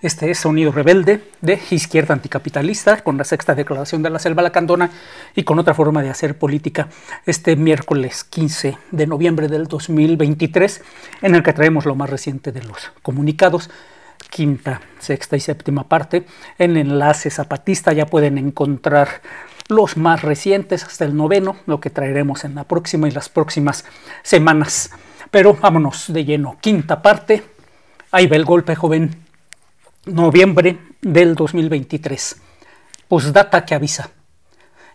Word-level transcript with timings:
Este 0.00 0.30
es 0.30 0.38
Sonido 0.38 0.70
Rebelde 0.70 1.28
de 1.40 1.58
Izquierda 1.70 2.14
Anticapitalista, 2.14 2.98
con 3.02 3.18
la 3.18 3.24
sexta 3.24 3.56
declaración 3.56 4.00
de 4.00 4.10
la 4.10 4.20
Selva 4.20 4.42
Lacandona 4.42 4.92
y 5.34 5.42
con 5.42 5.58
otra 5.58 5.74
forma 5.74 6.02
de 6.02 6.08
hacer 6.08 6.38
política 6.38 6.88
este 7.26 7.56
miércoles 7.56 8.22
15 8.22 8.78
de 8.92 9.06
noviembre 9.08 9.48
del 9.48 9.66
2023, 9.66 10.82
en 11.22 11.34
el 11.34 11.42
que 11.42 11.52
traemos 11.52 11.84
lo 11.84 11.96
más 11.96 12.08
reciente 12.10 12.52
de 12.52 12.62
los 12.62 12.92
comunicados, 13.02 13.70
quinta, 14.30 14.82
sexta 15.00 15.36
y 15.36 15.40
séptima 15.40 15.88
parte. 15.88 16.26
En 16.58 16.76
Enlace 16.76 17.28
Zapatista 17.28 17.92
ya 17.92 18.06
pueden 18.06 18.38
encontrar 18.38 19.20
los 19.66 19.96
más 19.96 20.22
recientes 20.22 20.84
hasta 20.84 21.06
el 21.06 21.16
noveno, 21.16 21.56
lo 21.66 21.80
que 21.80 21.90
traeremos 21.90 22.44
en 22.44 22.54
la 22.54 22.62
próxima 22.62 23.08
y 23.08 23.10
las 23.10 23.28
próximas 23.28 23.84
semanas. 24.22 24.92
Pero 25.32 25.54
vámonos 25.54 26.12
de 26.12 26.24
lleno, 26.24 26.56
quinta 26.60 27.02
parte. 27.02 27.42
Ahí 28.12 28.28
va 28.28 28.36
el 28.36 28.44
golpe, 28.44 28.76
joven 28.76 29.27
noviembre 30.08 30.78
del 31.00 31.34
2023. 31.34 32.36
Postdata 33.08 33.64
que 33.64 33.74
avisa. 33.74 34.10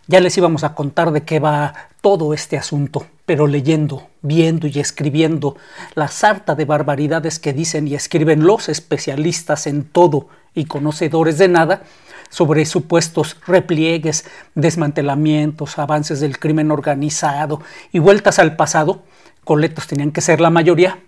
Ya 0.06 0.20
les 0.20 0.36
íbamos 0.36 0.64
a 0.64 0.74
contar 0.74 1.12
de 1.12 1.22
qué 1.22 1.40
va 1.40 1.88
todo 2.02 2.34
este 2.34 2.58
asunto, 2.58 3.06
pero 3.24 3.46
leyendo, 3.46 4.08
viendo 4.20 4.66
y 4.66 4.78
escribiendo 4.78 5.56
la 5.94 6.08
sarta 6.08 6.54
de 6.54 6.66
barbaridades 6.66 7.38
que 7.38 7.54
dicen 7.54 7.88
y 7.88 7.94
escriben 7.94 8.44
los 8.44 8.68
especialistas 8.68 9.66
en 9.66 9.84
todo 9.84 10.28
y 10.54 10.66
conocedores 10.66 11.38
de 11.38 11.48
nada 11.48 11.82
sobre 12.28 12.66
supuestos 12.66 13.38
repliegues, 13.46 14.26
desmantelamientos, 14.54 15.78
avances 15.78 16.20
del 16.20 16.38
crimen 16.38 16.70
organizado 16.70 17.62
y 17.92 18.00
vueltas 18.00 18.38
al 18.38 18.56
pasado, 18.56 19.04
coletos 19.44 19.86
tenían 19.86 20.10
que 20.10 20.20
ser 20.20 20.40
la 20.40 20.50
mayoría, 20.50 20.98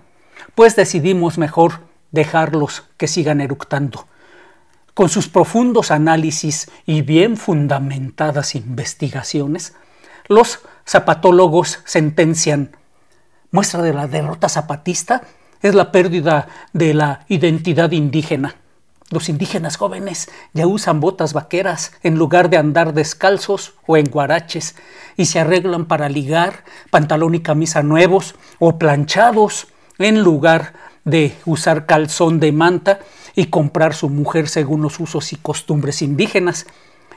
pues 0.54 0.76
decidimos 0.76 1.36
mejor 1.36 1.80
dejarlos 2.10 2.84
que 2.96 3.08
sigan 3.08 3.40
eructando. 3.40 4.06
Con 4.94 5.08
sus 5.08 5.28
profundos 5.28 5.90
análisis 5.90 6.70
y 6.86 7.02
bien 7.02 7.36
fundamentadas 7.36 8.54
investigaciones, 8.54 9.74
los 10.28 10.60
zapatólogos 10.86 11.80
sentencian 11.84 12.76
muestra 13.50 13.82
de 13.82 13.92
la 13.92 14.06
derrota 14.06 14.48
zapatista 14.48 15.22
es 15.62 15.74
la 15.74 15.92
pérdida 15.92 16.48
de 16.72 16.94
la 16.94 17.24
identidad 17.28 17.90
indígena. 17.92 18.56
Los 19.10 19.28
indígenas 19.28 19.76
jóvenes 19.76 20.28
ya 20.52 20.66
usan 20.66 21.00
botas 21.00 21.32
vaqueras 21.32 21.92
en 22.02 22.16
lugar 22.16 22.50
de 22.50 22.56
andar 22.56 22.92
descalzos 22.92 23.74
o 23.86 23.96
en 23.96 24.06
guaraches 24.06 24.74
y 25.16 25.26
se 25.26 25.38
arreglan 25.38 25.86
para 25.86 26.08
ligar 26.08 26.64
pantalón 26.90 27.34
y 27.34 27.40
camisa 27.40 27.82
nuevos 27.82 28.34
o 28.58 28.78
planchados 28.78 29.68
en 29.98 30.22
lugar 30.22 30.74
de 31.06 31.34
usar 31.46 31.86
calzón 31.86 32.40
de 32.40 32.52
manta 32.52 32.98
y 33.34 33.46
comprar 33.46 33.94
su 33.94 34.10
mujer 34.10 34.48
según 34.48 34.82
los 34.82 35.00
usos 35.00 35.32
y 35.32 35.36
costumbres 35.36 36.02
indígenas, 36.02 36.66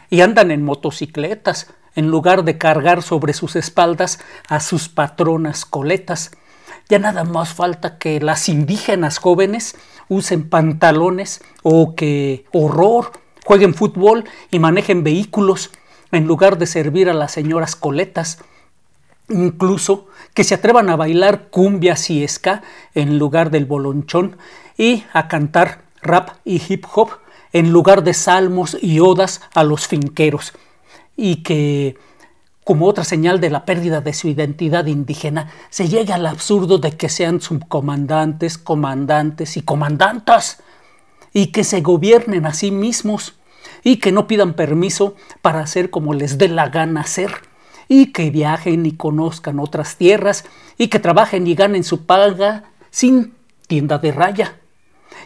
y 0.09 0.21
andan 0.21 0.51
en 0.51 0.63
motocicletas 0.63 1.67
en 1.95 2.09
lugar 2.09 2.43
de 2.43 2.57
cargar 2.57 3.03
sobre 3.03 3.33
sus 3.33 3.55
espaldas 3.55 4.19
a 4.47 4.59
sus 4.59 4.89
patronas 4.89 5.65
coletas. 5.65 6.31
Ya 6.87 6.99
nada 6.99 7.23
más 7.23 7.53
falta 7.53 7.97
que 7.97 8.19
las 8.19 8.47
indígenas 8.47 9.17
jóvenes 9.17 9.75
usen 10.07 10.49
pantalones 10.49 11.41
o 11.63 11.95
que 11.95 12.45
horror 12.51 13.11
jueguen 13.45 13.73
fútbol 13.73 14.25
y 14.51 14.59
manejen 14.59 15.03
vehículos 15.03 15.71
en 16.11 16.25
lugar 16.25 16.57
de 16.57 16.67
servir 16.67 17.09
a 17.09 17.13
las 17.13 17.31
señoras 17.31 17.75
coletas 17.75 18.39
incluso 19.29 20.07
que 20.33 20.43
se 20.43 20.55
atrevan 20.55 20.89
a 20.89 20.95
bailar 20.95 21.49
cumbias 21.49 22.09
y 22.09 22.27
ska 22.27 22.63
en 22.93 23.19
lugar 23.19 23.51
del 23.51 23.65
bolonchón 23.65 24.37
y 24.77 25.03
a 25.13 25.27
cantar 25.27 25.83
rap 26.01 26.29
y 26.45 26.61
hip 26.67 26.85
hop 26.93 27.09
en 27.51 27.71
lugar 27.71 28.03
de 28.03 28.13
salmos 28.13 28.77
y 28.81 28.99
odas 28.99 29.41
a 29.53 29.63
los 29.63 29.87
finqueros. 29.87 30.53
Y 31.15 31.37
que 31.43 31.97
como 32.63 32.85
otra 32.85 33.03
señal 33.03 33.39
de 33.39 33.49
la 33.49 33.65
pérdida 33.65 33.99
de 33.99 34.13
su 34.13 34.27
identidad 34.27 34.85
indígena, 34.85 35.49
se 35.71 35.87
llegue 35.87 36.13
al 36.13 36.27
absurdo 36.27 36.77
de 36.77 36.91
que 36.91 37.09
sean 37.09 37.41
subcomandantes, 37.41 38.59
comandantes 38.59 39.57
y 39.57 39.63
comandantas, 39.63 40.61
y 41.33 41.47
que 41.47 41.63
se 41.63 41.81
gobiernen 41.81 42.45
a 42.45 42.53
sí 42.53 42.69
mismos, 42.69 43.33
y 43.83 43.97
que 43.97 44.11
no 44.11 44.27
pidan 44.27 44.53
permiso 44.53 45.15
para 45.41 45.61
hacer 45.61 45.89
como 45.89 46.13
les 46.13 46.37
dé 46.37 46.47
la 46.47 46.69
gana 46.69 47.01
hacer 47.01 47.48
y 47.89 48.13
que 48.13 48.29
viajen 48.29 48.85
y 48.85 48.93
conozcan 48.93 49.59
otras 49.59 49.97
tierras 49.97 50.45
y 50.77 50.87
que 50.87 50.99
trabajen 50.99 51.45
y 51.47 51.55
ganen 51.55 51.83
su 51.83 52.05
paga 52.05 52.71
sin 52.89 53.33
tienda 53.67 53.97
de 53.97 54.13
raya 54.13 54.55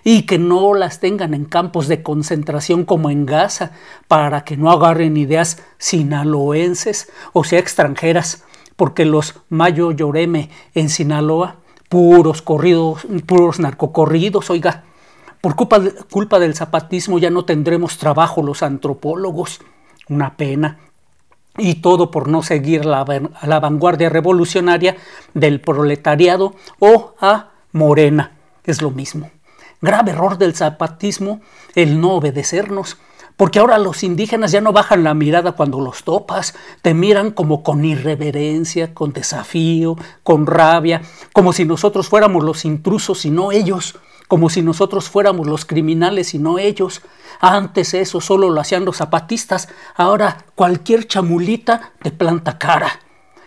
y 0.04 0.24
que 0.24 0.40
no 0.40 0.74
las 0.74 1.00
tengan 1.00 1.36
en 1.36 1.46
campos 1.46 1.88
de 1.88 2.02
concentración 2.02 2.86
como 2.86 3.12
en 3.12 3.28
Gaza 3.28 3.74
para 4.08 4.44
que 4.44 4.58
no 4.58 4.72
agarren 4.72 5.18
ideas 5.18 5.62
sinaloenses 5.78 7.12
o 7.34 7.44
sea 7.44 7.60
extranjeras 7.60 8.44
porque 8.76 9.06
los 9.06 9.36
Mayo 9.50 9.92
Lloreme 9.92 10.50
en 10.74 10.90
Sinaloa 10.90 11.58
puros 11.94 12.42
corridos, 12.42 13.06
puros 13.28 13.60
narcocorridos, 13.60 14.50
oiga, 14.50 14.84
por 15.42 15.56
culpa, 15.56 15.80
culpa 16.10 16.40
del 16.40 16.56
zapatismo 16.56 17.20
ya 17.20 17.30
no 17.30 17.46
tendremos 17.46 18.00
trabajo 18.00 18.42
los 18.42 18.64
antropólogos. 18.64 19.62
Una 20.10 20.36
pena, 20.36 20.80
y 21.58 21.76
todo 21.76 22.12
por 22.12 22.28
no 22.28 22.42
seguir 22.44 22.86
la, 22.86 23.06
la, 23.44 23.60
vanguardia 23.60 24.10
revolucionaria 24.10 24.98
del 25.34 25.62
proletariado 25.62 26.56
o 26.80 27.14
a 27.20 27.52
Morena. 27.72 28.32
Es 28.64 28.82
lo 28.82 28.92
mismo. 28.92 29.30
Grave 29.82 30.12
error 30.12 30.38
del 30.38 30.56
zapatismo 30.56 31.42
el 31.76 32.00
no 32.00 32.14
obedecernos, 32.14 32.98
porque 33.36 33.60
ahora 33.60 33.78
los 33.78 34.04
indígenas 34.04 34.52
ya 34.52 34.62
no 34.62 34.72
bajan 34.72 35.04
la 35.04 35.14
mirada 35.14 35.54
cuando 35.54 35.80
los 35.80 36.04
topas, 36.04 36.56
te 36.82 36.94
miran 36.94 37.32
como 37.32 37.64
con 37.64 37.84
irreverencia, 37.84 38.94
con 38.94 39.12
desafío, 39.12 39.96
con 40.24 40.46
rabia, 40.46 41.02
como 41.34 41.52
si 41.52 41.66
nosotros 41.66 42.08
fuéramos 42.08 42.44
los 42.44 42.64
intrusos 42.66 43.26
y 43.26 43.32
no 43.32 43.52
ellos 43.52 44.00
como 44.28 44.50
si 44.50 44.62
nosotros 44.62 45.10
fuéramos 45.10 45.48
los 45.48 45.66
criminales 45.66 46.34
y 46.34 46.40
no 46.40 46.60
ellos. 46.60 47.02
Antes 47.40 47.94
eso 47.94 48.22
solo 48.22 48.50
lo 48.50 48.62
hacían 48.62 48.86
los 48.86 48.98
zapatistas, 48.98 49.70
ahora 49.96 50.46
cualquier 50.56 51.08
chamulita 51.08 51.92
te 52.02 52.12
planta 52.12 52.58
cara. 52.58 53.00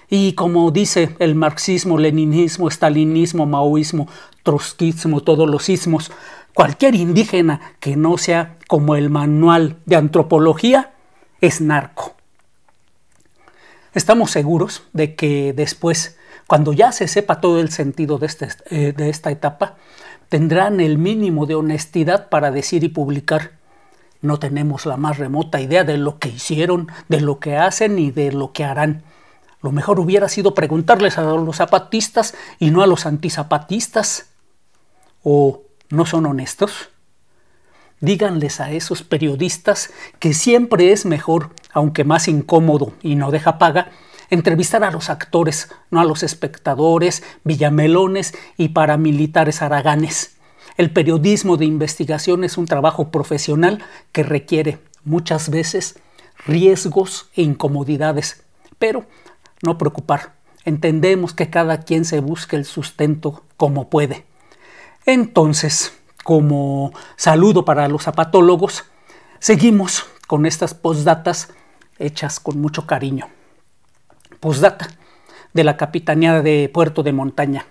Y 0.08 0.34
como 0.34 0.70
dice 0.70 1.16
el 1.18 1.34
marxismo, 1.34 1.98
leninismo, 1.98 2.68
estalinismo, 2.68 3.46
maoísmo, 3.46 4.08
trotskismo, 4.42 5.20
todos 5.20 5.48
los 5.48 5.68
ismos, 5.68 6.12
cualquier 6.54 6.94
indígena 6.94 7.60
que 7.80 7.96
no 7.96 8.16
sea 8.16 8.56
como 8.68 8.94
el 8.94 9.10
manual 9.10 9.76
de 9.84 9.96
antropología 9.96 10.92
es 11.40 11.60
narco. 11.60 12.14
Estamos 13.94 14.30
seguros 14.30 14.82
de 14.92 15.14
que 15.14 15.52
después, 15.54 16.16
cuando 16.46 16.72
ya 16.72 16.92
se 16.92 17.08
sepa 17.08 17.40
todo 17.40 17.60
el 17.60 17.70
sentido 17.70 18.18
de, 18.18 18.26
este, 18.26 18.48
eh, 18.70 18.92
de 18.92 19.08
esta 19.08 19.30
etapa, 19.30 19.76
tendrán 20.28 20.80
el 20.80 20.98
mínimo 20.98 21.46
de 21.46 21.54
honestidad 21.54 22.28
para 22.28 22.50
decir 22.50 22.84
y 22.84 22.88
publicar. 22.88 23.52
No 24.22 24.38
tenemos 24.38 24.86
la 24.86 24.96
más 24.96 25.18
remota 25.18 25.60
idea 25.60 25.84
de 25.84 25.98
lo 25.98 26.18
que 26.18 26.28
hicieron, 26.28 26.88
de 27.08 27.20
lo 27.20 27.38
que 27.38 27.56
hacen 27.56 27.98
y 27.98 28.10
de 28.10 28.32
lo 28.32 28.52
que 28.52 28.64
harán. 28.64 29.04
Lo 29.62 29.72
mejor 29.72 30.00
hubiera 30.00 30.28
sido 30.28 30.54
preguntarles 30.54 31.18
a 31.18 31.22
los 31.22 31.56
zapatistas 31.56 32.34
y 32.58 32.70
no 32.70 32.82
a 32.82 32.86
los 32.86 33.06
antizapatistas. 33.06 34.26
¿O 35.22 35.62
no 35.90 36.06
son 36.06 36.26
honestos? 36.26 36.90
Díganles 38.00 38.60
a 38.60 38.70
esos 38.70 39.02
periodistas 39.02 39.90
que 40.18 40.34
siempre 40.34 40.92
es 40.92 41.06
mejor, 41.06 41.50
aunque 41.72 42.04
más 42.04 42.28
incómodo 42.28 42.92
y 43.02 43.16
no 43.16 43.30
deja 43.30 43.58
paga, 43.58 43.90
entrevistar 44.30 44.84
a 44.84 44.90
los 44.90 45.10
actores, 45.10 45.68
no 45.90 46.00
a 46.00 46.04
los 46.04 46.22
espectadores, 46.22 47.22
villamelones 47.44 48.34
y 48.56 48.70
paramilitares 48.70 49.62
haraganes. 49.62 50.36
El 50.76 50.90
periodismo 50.90 51.56
de 51.56 51.64
investigación 51.64 52.44
es 52.44 52.58
un 52.58 52.66
trabajo 52.66 53.10
profesional 53.10 53.82
que 54.12 54.22
requiere 54.22 54.78
muchas 55.04 55.48
veces 55.48 55.98
riesgos 56.46 57.30
e 57.34 57.42
incomodidades, 57.42 58.44
pero 58.78 59.06
no 59.62 59.78
preocupar. 59.78 60.34
Entendemos 60.64 61.32
que 61.32 61.48
cada 61.48 61.80
quien 61.80 62.04
se 62.04 62.20
busque 62.20 62.56
el 62.56 62.64
sustento 62.64 63.44
como 63.56 63.88
puede. 63.88 64.26
Entonces, 65.06 65.92
como 66.24 66.92
saludo 67.16 67.64
para 67.64 67.88
los 67.88 68.02
zapatólogos, 68.02 68.84
seguimos 69.38 70.04
con 70.26 70.44
estas 70.44 70.74
postdatas 70.74 71.50
hechas 71.98 72.40
con 72.40 72.60
mucho 72.60 72.86
cariño. 72.86 73.28
De 75.54 75.64
la 75.64 75.76
Capitanía 75.76 76.40
de 76.40 76.70
Puerto 76.72 77.02
de 77.02 77.12
Montaña. 77.12 77.66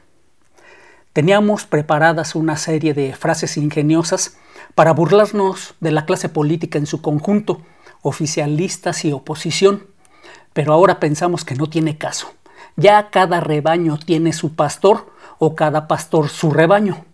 Teníamos 1.13 1.63
preparadas 1.63 2.35
una 2.35 2.57
serie 2.57 2.93
de 2.93 3.15
frases 3.15 3.55
ingeniosas 3.55 4.35
para 4.75 4.91
burlarnos 4.91 5.75
de 5.79 5.93
la 5.93 6.05
clase 6.05 6.27
política 6.27 6.77
en 6.77 6.85
su 6.85 7.01
conjunto, 7.01 7.61
oficialistas 8.01 9.05
y 9.05 9.13
oposición, 9.13 9.87
pero 10.51 10.73
ahora 10.73 10.99
pensamos 10.99 11.45
que 11.45 11.55
no 11.55 11.67
tiene 11.67 11.97
caso. 11.97 12.33
Ya 12.75 13.09
cada 13.09 13.39
rebaño 13.39 13.97
tiene 13.97 14.33
su 14.33 14.55
pastor 14.55 15.13
o 15.39 15.55
cada 15.55 15.87
pastor 15.87 16.27
su 16.27 16.51
rebaño. 16.51 17.05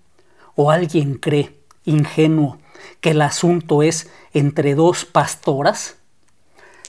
¿O 0.55 0.71
alguien 0.71 1.19
cree, 1.19 1.59
ingenuo, 1.85 2.57
que 2.99 3.11
el 3.11 3.21
asunto 3.21 3.83
es 3.83 4.09
entre 4.33 4.73
dos 4.73 5.05
pastoras? 5.05 6.00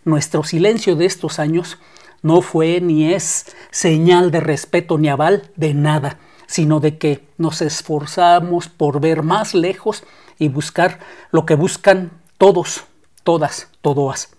Nuestro 0.05 0.43
silencio 0.43 0.97
de 0.97 1.07
estos 1.07 1.39
años 1.39 1.79
no 2.23 2.41
fue 2.43 2.81
ni 2.81 3.13
es 3.13 3.47
señal 3.71 4.31
de 4.31 4.41
respeto 4.41 4.99
ni 4.99 5.09
aval 5.09 5.51
de 5.57 5.75
nada, 5.75 6.19
sino 6.47 6.81
de 6.81 6.99
que 6.99 7.27
nos 7.39 7.63
esforzamos 7.63 8.69
por 8.69 9.01
ver 9.01 9.23
más 9.23 9.55
lejos 9.55 10.05
y 10.39 10.49
buscar 10.49 10.99
lo 11.31 11.47
que 11.47 11.55
buscan 11.55 12.11
todos, 12.37 12.85
todas, 13.23 13.69
todoas, 13.81 14.31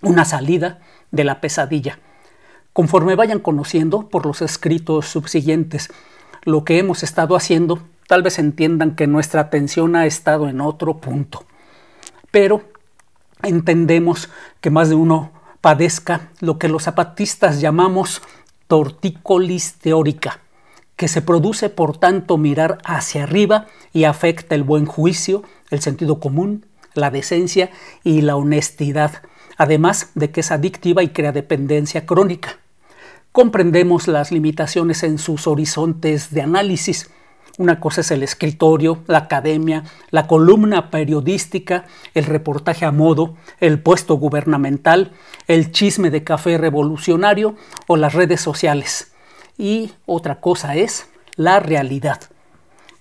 una 0.00 0.24
salida 0.24 0.80
de 1.10 1.24
la 1.24 1.40
pesadilla. 1.40 1.98
Conforme 2.72 3.16
vayan 3.16 3.40
conociendo 3.40 4.08
por 4.08 4.26
los 4.26 4.42
escritos 4.42 5.06
subsiguientes 5.06 5.90
lo 6.44 6.64
que 6.64 6.78
hemos 6.78 7.02
estado 7.02 7.36
haciendo, 7.36 7.82
tal 8.06 8.22
vez 8.22 8.38
entiendan 8.38 8.94
que 8.94 9.06
nuestra 9.06 9.40
atención 9.40 9.96
ha 9.96 10.06
estado 10.06 10.48
en 10.48 10.60
otro 10.60 10.98
punto. 10.98 11.44
Pero 12.30 12.62
entendemos 13.44 14.30
que 14.60 14.70
más 14.70 14.88
de 14.88 14.94
uno 14.94 15.32
padezca 15.60 16.30
lo 16.40 16.58
que 16.58 16.68
los 16.68 16.84
zapatistas 16.84 17.60
llamamos 17.60 18.22
tortícolis 18.66 19.74
teórica, 19.74 20.40
que 20.96 21.08
se 21.08 21.22
produce 21.22 21.70
por 21.70 21.96
tanto 21.96 22.38
mirar 22.38 22.78
hacia 22.84 23.24
arriba 23.24 23.66
y 23.92 24.04
afecta 24.04 24.54
el 24.54 24.62
buen 24.62 24.86
juicio, 24.86 25.42
el 25.70 25.80
sentido 25.80 26.20
común, 26.20 26.66
la 26.94 27.10
decencia 27.10 27.70
y 28.02 28.20
la 28.20 28.36
honestidad, 28.36 29.22
además 29.56 30.10
de 30.14 30.30
que 30.30 30.40
es 30.40 30.50
adictiva 30.50 31.02
y 31.02 31.08
crea 31.08 31.32
dependencia 31.32 32.06
crónica 32.06 32.58
comprendemos 33.34 34.06
las 34.06 34.30
limitaciones 34.30 35.02
en 35.02 35.18
sus 35.18 35.48
horizontes 35.48 36.30
de 36.30 36.42
análisis. 36.42 37.10
Una 37.56 37.78
cosa 37.78 38.00
es 38.00 38.10
el 38.10 38.24
escritorio, 38.24 39.04
la 39.06 39.18
academia, 39.18 39.84
la 40.10 40.26
columna 40.26 40.90
periodística, 40.90 41.86
el 42.12 42.24
reportaje 42.24 42.84
a 42.84 42.90
modo, 42.90 43.36
el 43.60 43.80
puesto 43.80 44.16
gubernamental, 44.16 45.12
el 45.46 45.70
chisme 45.70 46.10
de 46.10 46.24
café 46.24 46.58
revolucionario 46.58 47.54
o 47.86 47.96
las 47.96 48.12
redes 48.12 48.40
sociales. 48.40 49.12
Y 49.56 49.92
otra 50.04 50.40
cosa 50.40 50.74
es 50.74 51.06
la 51.36 51.60
realidad. 51.60 52.22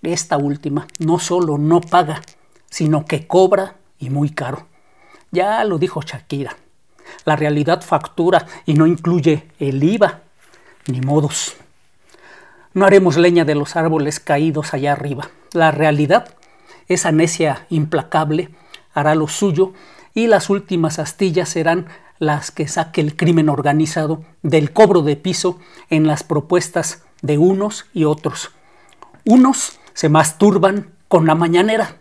Esta 0.03 0.37
última 0.37 0.85
no 0.99 1.17
solo 1.17 1.57
no 1.57 1.81
paga, 1.81 2.21
sino 2.69 3.05
que 3.05 3.25
cobra 3.25 3.77
y 3.97 4.11
muy 4.11 4.29
caro. 4.29 4.67
Ya 5.31 5.63
lo 5.63 5.79
dijo 5.79 6.01
Shakira. 6.03 6.55
La 7.25 7.35
realidad 7.35 7.81
factura 7.81 8.45
y 8.67 8.75
no 8.75 8.85
incluye 8.85 9.47
el 9.57 9.83
IVA, 9.83 10.21
ni 10.87 11.01
modos. 11.01 11.55
No 12.73 12.85
haremos 12.85 13.17
leña 13.17 13.45
de 13.45 13.55
los 13.55 13.75
árboles 13.75 14.19
caídos 14.19 14.73
allá 14.73 14.93
arriba. 14.93 15.29
La 15.51 15.71
realidad, 15.71 16.35
esa 16.87 17.11
necia 17.11 17.67
implacable, 17.69 18.49
hará 18.93 19.13
lo 19.15 19.27
suyo 19.27 19.73
y 20.13 20.27
las 20.27 20.49
últimas 20.49 20.99
astillas 20.99 21.49
serán 21.49 21.87
las 22.19 22.51
que 22.51 22.67
saque 22.67 23.01
el 23.01 23.15
crimen 23.15 23.49
organizado 23.49 24.23
del 24.41 24.71
cobro 24.71 25.01
de 25.01 25.15
piso 25.15 25.59
en 25.89 26.07
las 26.07 26.23
propuestas 26.23 27.03
de 27.21 27.37
unos 27.37 27.85
y 27.93 28.05
otros. 28.05 28.51
Unos 29.25 29.79
se 29.93 30.09
masturban 30.09 30.91
con 31.07 31.25
la 31.27 31.35
mañanera, 31.35 31.97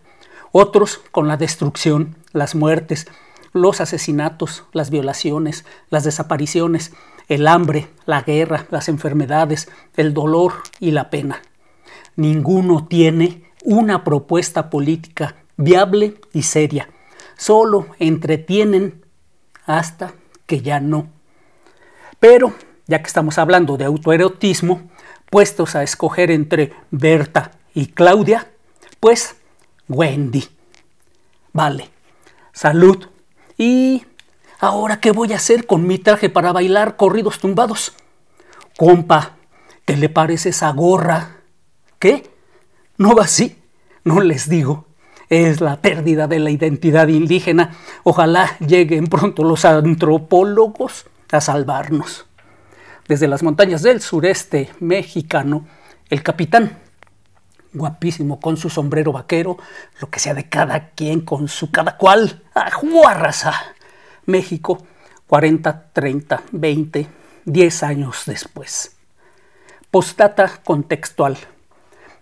otros 0.53 1.01
con 1.11 1.29
la 1.29 1.37
destrucción, 1.37 2.17
las 2.33 2.55
muertes, 2.55 3.07
los 3.53 3.81
asesinatos, 3.81 4.65
las 4.73 4.91
violaciones, 4.91 5.65
las 5.91 6.05
desapariciones, 6.05 6.93
el 7.29 7.47
hambre, 7.47 7.89
la 8.07 8.23
guerra, 8.23 8.67
las 8.71 8.89
enfermedades, 8.89 9.69
el 9.97 10.15
dolor 10.15 10.55
y 10.81 10.91
la 10.91 11.11
pena. 11.11 11.43
Ninguno 12.17 12.87
tiene 12.87 13.45
una 13.65 14.05
propuesta 14.05 14.71
política 14.71 15.37
viable 15.57 16.15
y 16.33 16.43
seria. 16.43 16.89
Solo 17.37 17.87
entretienen 17.99 19.05
hasta 19.67 20.15
que 20.47 20.61
ya 20.61 20.81
no. 20.81 21.09
Pero, 22.21 22.53
ya 22.87 23.01
que 23.01 23.07
estamos 23.07 23.39
hablando 23.39 23.77
de 23.77 23.85
autoerotismo, 23.85 24.83
puestos 25.31 25.75
a 25.75 25.83
escoger 25.83 26.31
entre 26.31 26.73
Berta 26.91 27.53
y 27.75 27.87
Claudia, 27.87 28.51
pues 29.01 29.37
Wendy. 29.89 30.47
Vale. 31.53 31.91
Salud 32.53 33.07
y 33.57 34.05
¿Ahora 34.63 35.01
qué 35.01 35.11
voy 35.11 35.33
a 35.33 35.37
hacer 35.39 35.67
con 35.67 35.89
mi 35.89 35.99
traje 35.99 36.31
para 36.31 36.53
bailar 36.53 36.95
corridos 36.95 37.41
tumbados? 37.41 37.95
Compa, 38.79 39.33
¿qué 39.85 39.97
le 39.97 40.09
parece 40.09 40.51
esa 40.51 40.71
gorra? 40.71 41.39
¿Qué? 41.99 42.31
¿No 42.97 43.17
va 43.17 43.25
así? 43.25 43.61
No 44.05 44.21
les 44.21 44.49
digo. 44.49 44.87
Es 45.29 45.61
la 45.61 45.83
pérdida 45.83 46.29
de 46.29 46.39
la 46.39 46.51
identidad 46.51 47.09
indígena. 47.09 47.73
Ojalá 48.05 48.57
lleguen 48.61 49.09
pronto 49.09 49.43
los 49.43 49.65
antropólogos 49.65 51.07
a 51.33 51.41
salvarnos. 51.41 52.27
Desde 53.09 53.27
las 53.27 53.43
montañas 53.43 53.83
del 53.83 54.01
sureste 54.01 54.71
mexicano, 54.79 55.67
el 56.09 56.23
capitán, 56.23 56.79
guapísimo 57.73 58.39
con 58.39 58.57
su 58.57 58.71
sombrero 58.71 59.11
vaquero, 59.11 59.59
lo 60.01 60.09
que 60.09 60.21
sea 60.21 60.35
de 60.35 60.49
cada 60.49 60.91
quien 60.91 61.23
con 61.23 61.49
su 61.49 61.73
cada 61.73 61.97
cual, 61.97 62.45
¡ajuarraza! 62.55 63.75
México 64.27 64.85
40, 65.27 65.91
30, 65.93 66.43
20, 66.53 67.07
10 67.45 67.83
años 67.83 68.23
después. 68.27 68.97
Postdata 69.91 70.61
contextual. 70.65 71.39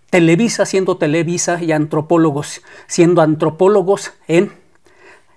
Televisa 0.09 0.65
siendo 0.65 0.97
Televisa 0.97 1.61
y 1.61 1.71
antropólogos 1.71 2.61
siendo 2.87 3.21
antropólogos 3.21 4.13
en, 4.27 4.51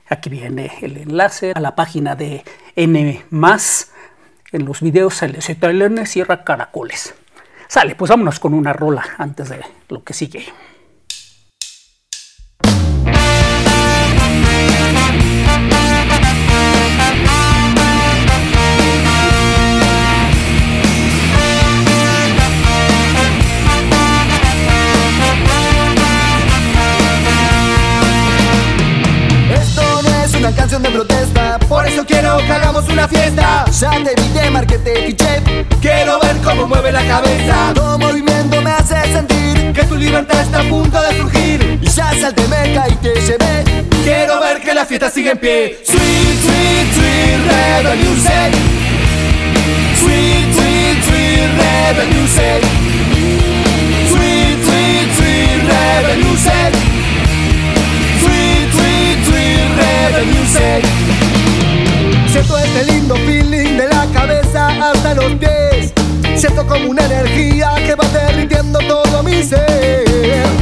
aquí 0.08 0.30
viene 0.30 0.72
el 0.82 0.96
enlace 0.96 1.52
a 1.54 1.60
la 1.60 1.76
página 1.76 2.16
de 2.16 2.44
N 2.76 3.24
en 4.52 4.64
los 4.64 4.80
videos 4.80 5.22
LZLN 5.22 6.06
Sierra 6.06 6.44
Caracoles. 6.44 7.14
Sale, 7.66 7.96
pues 7.96 8.08
vámonos 8.08 8.38
con 8.38 8.54
una 8.54 8.72
rola 8.72 9.04
antes 9.18 9.48
de 9.48 9.60
lo 9.88 10.04
que 10.04 10.12
sigue. 10.12 10.44
Ya 33.84 33.92
te 34.02 34.14
vi, 34.18 34.26
te 34.28 34.50
marqué, 34.50 34.78
Quiero 35.82 36.18
ver 36.18 36.38
cómo 36.42 36.66
mueve 36.66 36.90
la 36.90 37.06
cabeza. 37.06 37.72
Todo 37.74 37.98
movimiento 37.98 38.62
me 38.62 38.70
hace 38.70 38.94
sentir 39.12 39.74
Que 39.74 39.84
tu 39.84 39.96
libertad 39.96 40.40
está 40.40 40.60
a 40.60 40.62
punto 40.62 41.02
de 41.02 41.14
surgir. 41.18 41.78
Y 41.82 41.86
ya 41.86 42.14
salté, 42.18 42.48
me 42.48 42.72
caí, 42.72 42.94
te 43.02 43.12
llevé. 43.20 43.62
Quiero 44.02 44.40
ver 44.40 44.62
que 44.62 44.72
la 44.72 44.86
fiesta 44.86 45.10
sigue 45.10 45.32
en 45.32 45.38
pie. 45.38 45.78
Sweet, 45.84 46.00
sweet, 46.00 46.94
sweet 46.94 47.40
rebel 47.44 47.98
music 47.98 48.54
Sweet, 50.00 50.46
sweet, 50.56 51.04
sweet 51.04 51.50
rebel 51.60 52.08
music 52.16 52.64
Sweet, 54.08 54.64
sweet, 54.64 55.08
sweet 55.18 55.60
rebel 55.68 56.16
music 60.32 60.80
Siento 62.32 62.56
este 62.58 62.80
lindo 62.84 63.14
feeling 63.26 63.63
como 66.74 66.90
una 66.90 67.04
energía 67.04 67.72
que 67.86 67.94
va 67.94 68.04
derritiendo 68.08 68.78
todo 68.80 69.22
mi 69.22 69.42
ser. 69.44 70.04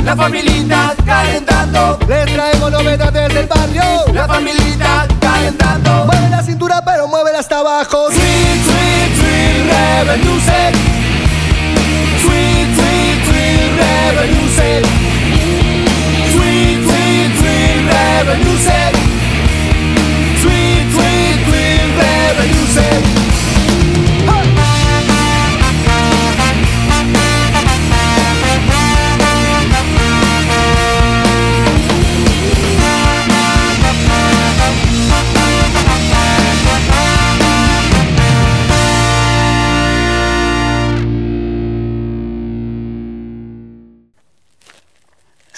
La 0.04 0.14
familia 0.14 0.94
calentando. 1.06 1.98
Les 2.06 2.26
traemos 2.26 2.70
novedades 2.70 3.34
del 3.34 3.46
barrio. 3.46 3.82
La 4.12 4.26
familia 4.26 5.06
calentando. 5.20 6.04
Mueve 6.04 6.28
la 6.30 6.42
cintura 6.42 6.82
pero 6.84 7.08
muévela 7.08 7.38
hasta 7.38 7.60
abajo. 7.60 8.10
Sweet, 8.10 8.60
sweet, 8.66 9.12
sweet 10.44 10.61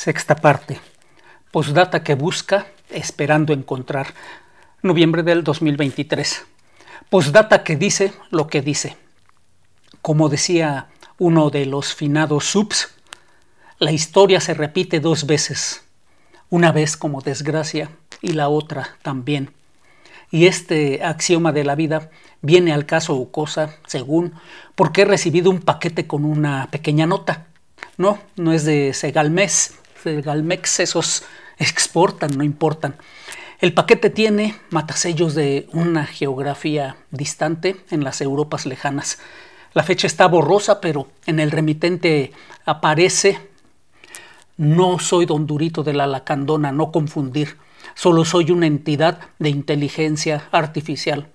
Sexta 0.05 0.37
parte. 0.37 0.79
Postdata 1.51 2.03
que 2.03 2.15
busca, 2.15 2.67
esperando 2.91 3.55
encontrar. 3.55 4.13
Noviembre 4.83 5.23
del 5.23 5.43
2023. 5.43 6.45
Postdata 7.09 7.65
que 7.65 7.77
dice 7.77 8.13
lo 8.29 8.47
que 8.47 8.61
dice. 8.61 8.99
Como 10.03 10.29
decía 10.29 10.89
uno 11.19 11.49
de 11.49 11.65
los 11.65 11.95
finados 11.95 12.45
subs, 12.45 12.91
la 13.79 13.93
historia 13.93 14.43
se 14.43 14.53
repite 14.53 15.01
dos 15.01 15.25
veces. 15.25 15.85
Una 16.51 16.71
vez 16.71 16.99
como 16.99 17.23
desgracia 17.23 17.89
y 18.21 18.35
la 18.35 18.51
otra 18.51 18.99
también. 19.01 19.55
Y 20.31 20.49
este 20.49 21.03
axioma 21.03 21.51
de 21.51 21.65
la 21.65 21.77
vida 21.77 22.11
viene 22.43 22.75
al 22.75 22.85
caso 22.85 23.17
o 23.17 23.33
cosa, 23.33 23.79
según, 23.87 24.35
porque 24.75 25.01
he 25.01 25.07
recibido 25.07 25.51
un 25.51 25.63
paquete 25.63 26.07
con 26.07 26.27
una 26.27 26.71
pequeña 26.71 27.07
nota. 27.07 27.47
No, 27.97 28.19
no 28.37 28.53
es 28.53 28.67
de 28.67 28.93
Segalmex, 30.05 30.71
Segalmex 30.71 30.81
esos 30.81 31.23
exportan, 31.59 32.37
no 32.37 32.45
importan. 32.45 32.97
El 33.61 33.73
paquete 33.73 34.11
tiene 34.11 34.57
matasellos 34.71 35.35
de 35.35 35.69
una 35.73 36.07
geografía 36.07 36.97
distante 37.11 37.77
en 37.91 38.05
las 38.05 38.21
Europas 38.21 38.67
lejanas. 38.67 39.19
La 39.73 39.83
fecha 39.83 40.07
está 40.07 40.29
borrosa, 40.29 40.81
pero 40.81 41.09
en 41.27 41.41
el 41.41 41.51
remitente 41.51 42.33
aparece 42.65 43.39
no 44.57 45.01
soy 45.01 45.27
don 45.27 45.47
Durito 45.47 45.83
de 45.83 45.95
la 45.95 46.07
Lacandona, 46.07 46.71
no 46.71 46.93
confundir. 46.93 47.57
Solo 47.95 48.25
soy 48.25 48.51
una 48.53 48.67
entidad 48.67 49.19
de 49.39 49.49
inteligencia 49.49 50.49
artificial. 50.53 51.29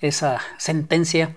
Esa 0.00 0.40
sentencia 0.56 1.36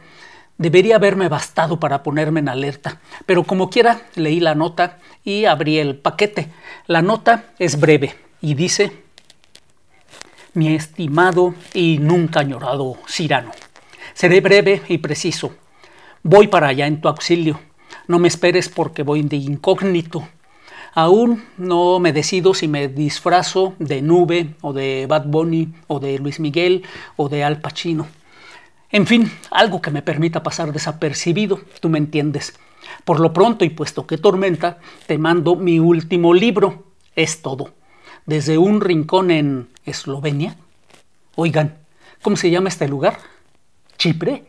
debería 0.59 0.97
haberme 0.97 1.29
bastado 1.29 1.79
para 1.79 2.03
ponerme 2.03 2.41
en 2.41 2.49
alerta, 2.49 2.99
pero 3.25 3.43
como 3.43 3.71
quiera 3.71 4.01
leí 4.15 4.39
la 4.39 4.53
nota 4.53 4.99
y 5.23 5.45
abrí 5.45 5.79
el 5.79 5.95
paquete. 5.95 6.49
La 6.85 7.01
nota 7.01 7.45
es 7.57 7.79
breve 7.79 8.15
y 8.41 8.53
dice, 8.53 8.91
mi 10.53 10.75
estimado 10.75 11.55
y 11.73 11.97
nunca 11.99 12.41
añorado 12.41 12.97
Cirano, 13.07 13.51
seré 14.13 14.41
breve 14.41 14.83
y 14.89 14.99
preciso. 14.99 15.55
Voy 16.21 16.47
para 16.47 16.67
allá 16.67 16.85
en 16.85 16.99
tu 16.99 17.07
auxilio. 17.07 17.59
No 18.07 18.19
me 18.19 18.27
esperes 18.27 18.67
porque 18.67 19.03
voy 19.03 19.23
de 19.23 19.37
incógnito. 19.37 20.27
Aún 20.93 21.45
no 21.57 21.99
me 21.99 22.11
decido 22.11 22.53
si 22.53 22.67
me 22.67 22.89
disfrazo 22.89 23.75
de 23.79 24.01
Nube 24.01 24.55
o 24.61 24.73
de 24.73 25.05
Bad 25.07 25.27
Bunny 25.27 25.73
o 25.87 25.99
de 26.01 26.19
Luis 26.19 26.41
Miguel 26.41 26.83
o 27.15 27.29
de 27.29 27.45
Al 27.45 27.61
Pacino. 27.61 28.07
En 28.91 29.05
fin, 29.05 29.31
algo 29.51 29.81
que 29.81 29.91
me 29.91 30.01
permita 30.01 30.41
pasar 30.41 30.73
desapercibido, 30.73 31.61
tú 31.79 31.89
me 31.89 31.99
entiendes. 31.99 32.57
Por 33.05 33.19
lo 33.19 33.33
pronto, 33.33 33.63
y 33.63 33.69
puesto 33.69 34.07
que 34.07 34.17
tormenta, 34.17 34.79
te 35.05 35.17
mando 35.17 35.55
mi 35.55 35.79
último 35.79 36.33
libro. 36.33 36.85
Es 37.15 37.41
todo. 37.41 37.73
Desde 38.25 38.57
un 38.57 38.81
rincón 38.81 39.31
en 39.31 39.69
Eslovenia. 39.85 40.55
Oigan, 41.35 41.77
¿cómo 42.21 42.35
se 42.35 42.49
llama 42.49 42.69
este 42.69 42.87
lugar? 42.87 43.19
¿Chipre? 43.97 44.45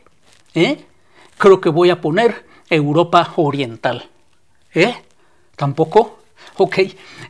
¿Eh? 0.54 0.84
Creo 1.36 1.60
que 1.60 1.68
voy 1.68 1.90
a 1.90 2.00
poner 2.00 2.46
Europa 2.68 3.32
Oriental. 3.36 4.08
¿Eh? 4.74 4.94
¿Tampoco? 5.56 6.20
Ok, 6.56 6.78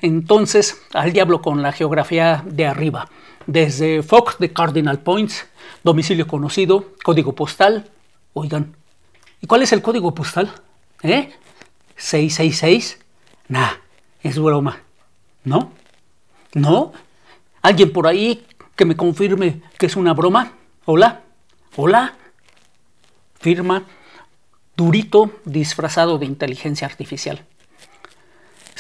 entonces 0.03 0.81
al 0.93 1.13
diablo 1.13 1.43
con 1.43 1.63
la 1.63 1.73
geografía 1.73 2.43
de 2.47 2.67
arriba. 2.67 3.09
Desde 3.47 4.03
Fox 4.03 4.37
de 4.39 4.53
Cardinal 4.53 5.01
Points, 5.01 5.47
domicilio 5.83 6.27
conocido, 6.27 6.93
código 7.03 7.35
postal. 7.35 7.91
Oigan, 8.33 8.77
¿y 9.41 9.47
cuál 9.47 9.63
es 9.63 9.73
el 9.73 9.83
código 9.83 10.15
postal? 10.15 10.53
¿Eh? 11.03 11.33
¿666? 11.97 12.99
Nah, 13.49 13.73
es 14.23 14.39
broma. 14.39 14.81
¿No? 15.45 15.73
¿No? 16.55 16.93
¿Alguien 17.63 17.93
por 17.93 18.07
ahí 18.07 18.47
que 18.77 18.85
me 18.85 18.97
confirme 18.97 19.63
que 19.79 19.87
es 19.87 19.97
una 19.97 20.15
broma? 20.15 20.53
¿Hola? 20.85 21.23
¿Hola? 21.77 22.15
Firma 23.39 23.85
Durito 24.77 25.31
disfrazado 25.45 26.19
de 26.19 26.27
inteligencia 26.27 26.87
artificial. 26.87 27.45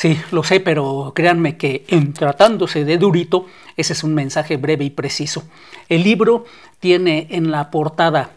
Sí, 0.01 0.19
lo 0.31 0.43
sé, 0.43 0.61
pero 0.61 1.13
créanme 1.15 1.59
que 1.59 1.85
en 1.89 2.15
tratándose 2.15 2.87
de 2.87 2.97
Durito, 2.97 3.45
ese 3.77 3.93
es 3.93 4.03
un 4.03 4.15
mensaje 4.15 4.57
breve 4.57 4.87
y 4.87 4.89
preciso. 4.89 5.43
El 5.91 6.05
libro 6.05 6.47
tiene 6.79 7.27
en 7.29 7.51
la 7.51 7.71
portada, 7.71 8.31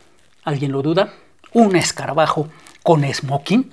¿alguien 0.43 0.73
lo 0.73 0.81
duda? 0.81 1.13
Un 1.53 1.77
escarabajo 1.77 2.49
con 2.83 3.05
smoking 3.05 3.71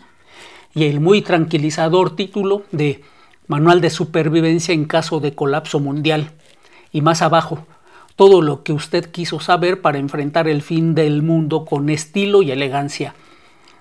y 0.73 0.85
el 0.85 1.01
muy 1.01 1.23
tranquilizador 1.23 2.15
título 2.15 2.63
de 2.71 3.03
Manual 3.49 3.81
de 3.81 3.91
Supervivencia 3.91 4.73
en 4.73 4.85
caso 4.85 5.19
de 5.19 5.35
colapso 5.35 5.81
mundial. 5.81 6.31
Y 6.93 7.01
más 7.01 7.23
abajo, 7.23 7.67
todo 8.15 8.41
lo 8.41 8.63
que 8.63 8.73
usted 8.73 9.11
quiso 9.11 9.41
saber 9.41 9.81
para 9.81 9.99
enfrentar 9.99 10.47
el 10.47 10.63
fin 10.63 10.95
del 10.95 11.23
mundo 11.23 11.65
con 11.65 11.91
estilo 11.91 12.43
y 12.43 12.53
elegancia 12.53 13.17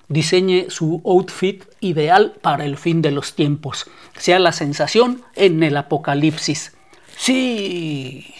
diseñe 0.09 0.69
su 0.69 1.01
outfit 1.05 1.63
ideal 1.79 2.35
para 2.41 2.65
el 2.65 2.77
fin 2.77 3.01
de 3.01 3.11
los 3.11 3.35
tiempos, 3.35 3.85
sea 4.17 4.39
la 4.39 4.51
sensación 4.51 5.23
en 5.35 5.63
el 5.63 5.77
apocalipsis. 5.77 6.73
Sí, 7.15 8.33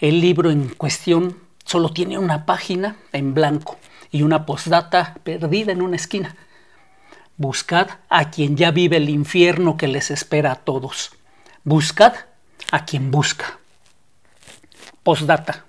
el 0.00 0.20
libro 0.20 0.50
en 0.50 0.68
cuestión 0.68 1.38
solo 1.64 1.90
tiene 1.90 2.18
una 2.18 2.46
página 2.46 2.96
en 3.12 3.34
blanco 3.34 3.78
y 4.10 4.22
una 4.22 4.46
postdata 4.46 5.16
perdida 5.24 5.72
en 5.72 5.82
una 5.82 5.96
esquina. 5.96 6.36
Buscad 7.36 7.88
a 8.08 8.30
quien 8.30 8.56
ya 8.56 8.70
vive 8.70 8.96
el 8.96 9.08
infierno 9.08 9.76
que 9.76 9.88
les 9.88 10.12
espera 10.12 10.52
a 10.52 10.56
todos. 10.56 11.10
Buscad 11.64 12.14
a 12.70 12.84
quien 12.84 13.10
busca. 13.10 13.58
Postdata. 15.02 15.64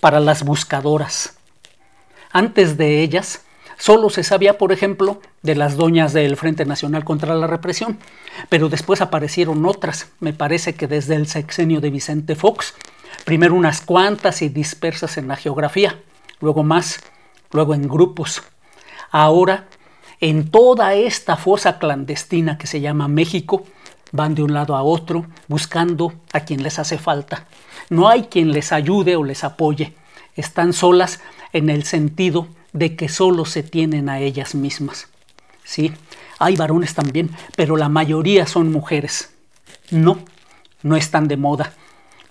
Para 0.00 0.20
las 0.20 0.44
buscadoras. 0.44 1.36
Antes 2.30 2.78
de 2.78 3.02
ellas, 3.02 3.42
Solo 3.78 4.10
se 4.10 4.24
sabía, 4.24 4.58
por 4.58 4.72
ejemplo, 4.72 5.20
de 5.42 5.54
las 5.54 5.76
doñas 5.76 6.12
del 6.12 6.36
Frente 6.36 6.64
Nacional 6.64 7.04
contra 7.04 7.36
la 7.36 7.46
Represión, 7.46 7.98
pero 8.48 8.68
después 8.68 9.00
aparecieron 9.00 9.64
otras, 9.64 10.10
me 10.18 10.32
parece 10.32 10.74
que 10.74 10.88
desde 10.88 11.14
el 11.14 11.28
sexenio 11.28 11.80
de 11.80 11.90
Vicente 11.90 12.34
Fox, 12.34 12.74
primero 13.24 13.54
unas 13.54 13.80
cuantas 13.80 14.42
y 14.42 14.48
dispersas 14.48 15.16
en 15.16 15.28
la 15.28 15.36
geografía, 15.36 16.00
luego 16.40 16.64
más, 16.64 16.98
luego 17.52 17.72
en 17.72 17.86
grupos. 17.88 18.42
Ahora, 19.12 19.68
en 20.20 20.50
toda 20.50 20.94
esta 20.94 21.36
fosa 21.36 21.78
clandestina 21.78 22.58
que 22.58 22.66
se 22.66 22.80
llama 22.80 23.06
México, 23.06 23.62
van 24.10 24.34
de 24.34 24.42
un 24.42 24.54
lado 24.54 24.74
a 24.74 24.82
otro 24.82 25.26
buscando 25.46 26.14
a 26.32 26.40
quien 26.40 26.64
les 26.64 26.80
hace 26.80 26.98
falta. 26.98 27.46
No 27.90 28.08
hay 28.08 28.24
quien 28.24 28.50
les 28.50 28.72
ayude 28.72 29.14
o 29.14 29.22
les 29.22 29.44
apoye. 29.44 29.94
Están 30.34 30.72
solas 30.72 31.20
en 31.52 31.70
el 31.70 31.84
sentido 31.84 32.48
de 32.72 32.96
que 32.96 33.08
solo 33.08 33.44
se 33.44 33.62
tienen 33.62 34.08
a 34.08 34.20
ellas 34.20 34.54
mismas. 34.54 35.08
Sí, 35.64 35.92
hay 36.38 36.56
varones 36.56 36.94
también, 36.94 37.30
pero 37.56 37.76
la 37.76 37.88
mayoría 37.88 38.46
son 38.46 38.70
mujeres. 38.70 39.30
No, 39.90 40.18
no 40.82 40.96
están 40.96 41.28
de 41.28 41.36
moda. 41.36 41.74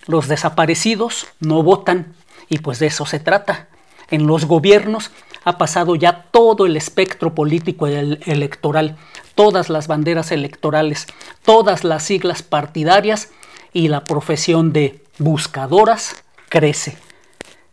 Los 0.06 0.27
desaparecidos 0.27 1.27
no 1.39 1.63
votan 1.63 2.15
y 2.50 2.60
pues 2.60 2.79
de 2.79 2.88
eso 2.88 3.06
se 3.06 3.20
trata. 3.20 3.67
En 4.10 4.25
los 4.25 4.46
gobiernos 4.46 5.12
ha 5.44 5.58
pasado 5.58 5.96
ya 5.96 6.24
todo 6.32 6.65
el 6.65 6.77
espectro 6.77 7.36
político 7.36 7.88
electoral, 7.88 8.98
todas 9.36 9.70
las 9.70 9.88
banderas 9.88 10.32
electorales, 10.32 11.08
todas 11.44 11.84
las 11.84 12.03
siglas 12.03 12.41
partidarias 12.41 13.32
y 13.74 13.89
la 13.89 14.06
profesión 14.06 14.72
de 14.72 15.03
buscadoras 15.17 16.24
crece. 16.50 16.98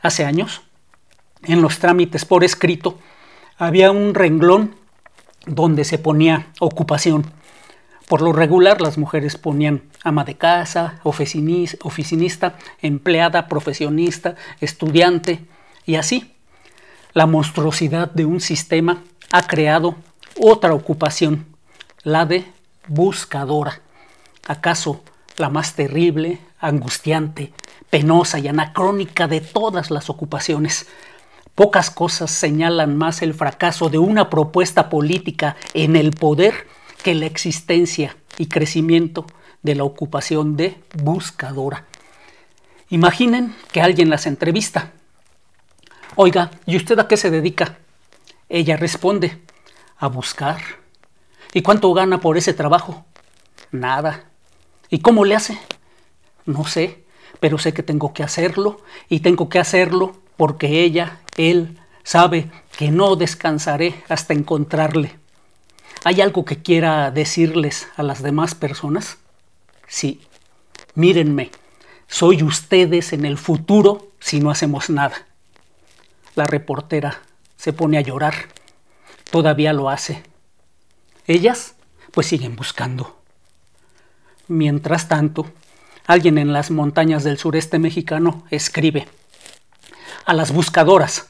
Hace 0.00 0.24
años 0.24 0.62
en 1.46 1.62
los 1.62 1.78
trámites 1.78 2.24
por 2.24 2.44
escrito, 2.44 2.98
había 3.58 3.90
un 3.90 4.14
renglón 4.14 4.74
donde 5.46 5.84
se 5.84 5.98
ponía 5.98 6.48
ocupación. 6.60 7.24
Por 8.08 8.20
lo 8.20 8.32
regular 8.32 8.80
las 8.80 8.98
mujeres 8.98 9.36
ponían 9.36 9.82
ama 10.02 10.24
de 10.24 10.36
casa, 10.36 11.00
oficinista, 11.04 12.56
empleada, 12.82 13.48
profesionista, 13.48 14.36
estudiante 14.60 15.44
y 15.86 15.96
así. 15.96 16.34
La 17.12 17.26
monstruosidad 17.26 18.10
de 18.10 18.24
un 18.24 18.40
sistema 18.40 19.02
ha 19.32 19.46
creado 19.46 19.96
otra 20.38 20.74
ocupación, 20.74 21.46
la 22.02 22.26
de 22.26 22.44
buscadora. 22.88 23.80
¿Acaso 24.46 25.02
la 25.36 25.48
más 25.48 25.74
terrible, 25.74 26.38
angustiante, 26.60 27.52
penosa 27.88 28.38
y 28.38 28.48
anacrónica 28.48 29.28
de 29.28 29.40
todas 29.40 29.90
las 29.90 30.10
ocupaciones? 30.10 30.86
Pocas 31.54 31.90
cosas 31.90 32.32
señalan 32.32 32.96
más 32.96 33.22
el 33.22 33.32
fracaso 33.32 33.88
de 33.88 33.98
una 33.98 34.28
propuesta 34.28 34.88
política 34.88 35.56
en 35.72 35.94
el 35.94 36.10
poder 36.10 36.66
que 37.02 37.14
la 37.14 37.26
existencia 37.26 38.16
y 38.38 38.46
crecimiento 38.46 39.26
de 39.62 39.76
la 39.76 39.84
ocupación 39.84 40.56
de 40.56 40.80
buscadora. 40.94 41.84
Imaginen 42.90 43.54
que 43.72 43.80
alguien 43.80 44.10
las 44.10 44.26
entrevista. 44.26 44.92
Oiga, 46.16 46.50
¿y 46.66 46.76
usted 46.76 46.98
a 46.98 47.08
qué 47.08 47.16
se 47.16 47.30
dedica? 47.30 47.78
Ella 48.48 48.76
responde, 48.76 49.40
a 49.96 50.08
buscar. 50.08 50.60
¿Y 51.52 51.62
cuánto 51.62 51.92
gana 51.94 52.20
por 52.20 52.36
ese 52.36 52.52
trabajo? 52.52 53.04
Nada. 53.70 54.24
¿Y 54.90 54.98
cómo 54.98 55.24
le 55.24 55.34
hace? 55.34 55.58
No 56.46 56.64
sé, 56.64 57.04
pero 57.40 57.58
sé 57.58 57.72
que 57.72 57.82
tengo 57.82 58.12
que 58.12 58.22
hacerlo 58.22 58.80
y 59.08 59.20
tengo 59.20 59.48
que 59.48 59.58
hacerlo 59.58 60.16
porque 60.36 60.82
ella, 60.82 61.20
él, 61.36 61.78
sabe 62.02 62.50
que 62.76 62.90
no 62.90 63.16
descansaré 63.16 64.02
hasta 64.08 64.34
encontrarle. 64.34 65.16
¿Hay 66.04 66.20
algo 66.20 66.44
que 66.44 66.62
quiera 66.62 67.10
decirles 67.10 67.88
a 67.96 68.02
las 68.02 68.22
demás 68.22 68.54
personas? 68.54 69.18
Sí, 69.88 70.20
mírenme, 70.94 71.50
soy 72.08 72.42
ustedes 72.42 73.12
en 73.12 73.24
el 73.24 73.38
futuro 73.38 74.12
si 74.20 74.40
no 74.40 74.50
hacemos 74.50 74.90
nada. 74.90 75.26
La 76.34 76.44
reportera 76.44 77.20
se 77.56 77.72
pone 77.72 77.96
a 77.96 78.02
llorar. 78.02 78.34
Todavía 79.30 79.72
lo 79.72 79.88
hace. 79.88 80.22
Ellas, 81.26 81.74
pues 82.12 82.26
siguen 82.26 82.56
buscando. 82.56 83.18
Mientras 84.46 85.08
tanto, 85.08 85.46
alguien 86.06 86.36
en 86.38 86.52
las 86.52 86.70
montañas 86.70 87.24
del 87.24 87.38
sureste 87.38 87.78
mexicano 87.78 88.44
escribe. 88.50 89.08
A 90.26 90.32
las 90.32 90.52
buscadoras. 90.52 91.28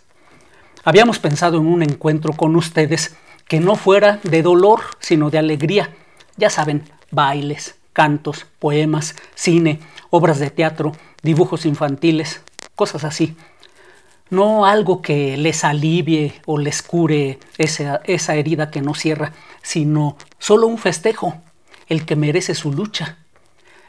Habíamos 0.84 1.18
pensado 1.18 1.58
en 1.58 1.66
un 1.66 1.82
encuentro 1.82 2.32
con 2.32 2.54
ustedes 2.54 3.16
que 3.48 3.58
no 3.58 3.74
fuera 3.74 4.20
de 4.22 4.42
dolor, 4.42 4.82
sino 5.00 5.30
de 5.30 5.38
alegría. 5.38 5.94
Ya 6.36 6.48
saben, 6.48 6.84
bailes, 7.10 7.74
cantos, 7.92 8.46
poemas, 8.58 9.16
cine, 9.34 9.80
obras 10.10 10.38
de 10.38 10.50
teatro, 10.50 10.92
dibujos 11.22 11.66
infantiles, 11.66 12.42
cosas 12.76 13.02
así. 13.02 13.36
No 14.30 14.64
algo 14.64 15.02
que 15.02 15.36
les 15.36 15.64
alivie 15.64 16.40
o 16.46 16.58
les 16.58 16.82
cure 16.82 17.40
esa, 17.58 18.00
herida 18.34 18.70
que 18.70 18.80
no 18.80 18.94
cierra, 18.94 19.32
sino 19.62 20.16
solo 20.38 20.68
un 20.68 20.78
festejo, 20.78 21.34
el 21.88 22.06
que 22.06 22.14
merece 22.14 22.54
su 22.54 22.72
lucha. 22.72 23.18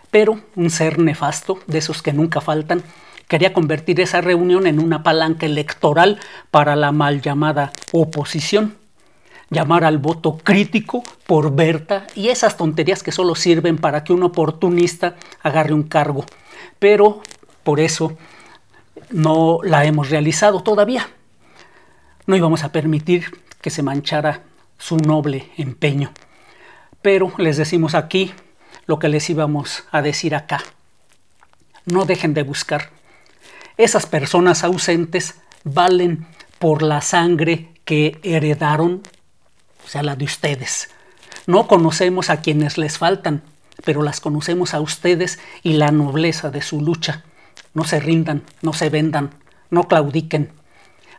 Pero 0.09 0.39
un 0.55 0.69
ser 0.71 0.97
nefasto, 0.97 1.59
de 1.67 1.77
esos 1.77 2.01
que 2.01 2.13
nunca 2.13 2.41
faltan, 2.41 2.83
quería 3.27 3.53
convertir 3.53 3.99
esa 3.99 4.21
reunión 4.21 4.67
en 4.67 4.79
una 4.79 5.03
palanca 5.03 5.45
electoral 5.45 6.19
para 6.51 6.75
la 6.75 6.91
mal 6.91 7.21
llamada 7.21 7.71
oposición. 7.91 8.75
Llamar 9.49 9.83
al 9.83 9.99
voto 9.99 10.37
crítico 10.37 11.03
por 11.27 11.55
Berta 11.55 12.07
y 12.15 12.29
esas 12.29 12.57
tonterías 12.57 13.03
que 13.03 13.11
solo 13.11 13.35
sirven 13.35 13.77
para 13.77 14.03
que 14.03 14.11
un 14.11 14.23
oportunista 14.23 15.15
agarre 15.43 15.73
un 15.73 15.83
cargo. 15.83 16.25
Pero 16.79 17.21
por 17.63 17.79
eso 17.79 18.17
no 19.11 19.59
la 19.63 19.85
hemos 19.85 20.09
realizado 20.09 20.61
todavía. 20.61 21.09
No 22.25 22.35
íbamos 22.35 22.63
a 22.63 22.71
permitir 22.71 23.39
que 23.61 23.69
se 23.69 23.83
manchara 23.83 24.41
su 24.77 24.97
noble 24.97 25.51
empeño. 25.57 26.11
Pero 27.01 27.31
les 27.37 27.57
decimos 27.57 27.93
aquí 27.93 28.33
lo 28.87 28.97
que 28.97 29.09
les 29.09 29.29
íbamos 29.29 29.83
a 29.91 30.01
decir 30.01 30.33
acá. 30.33 30.61
No 31.85 32.05
dejen 32.05 32.33
de 32.33 32.43
buscar. 32.43 32.94
Esas 33.77 34.05
personas 34.05 34.63
ausentes 34.63 35.35
valen 35.63 36.27
por 36.59 36.81
la 36.81 37.01
sangre 37.01 37.69
que 37.83 38.19
heredaron, 38.23 39.03
o 39.83 39.87
sea, 39.87 40.03
la 40.03 40.15
de 40.15 40.25
ustedes. 40.25 40.89
No 41.45 41.67
conocemos 41.67 42.29
a 42.29 42.41
quienes 42.41 42.77
les 42.77 42.97
faltan, 42.97 43.43
pero 43.83 44.01
las 44.01 44.19
conocemos 44.19 44.73
a 44.73 44.81
ustedes 44.81 45.39
y 45.61 45.73
la 45.73 45.91
nobleza 45.91 46.49
de 46.49 46.61
su 46.61 46.81
lucha. 46.81 47.23
No 47.73 47.83
se 47.83 47.99
rindan, 47.99 48.43
no 48.61 48.73
se 48.73 48.89
vendan, 48.89 49.31
no 49.69 49.87
claudiquen. 49.87 50.51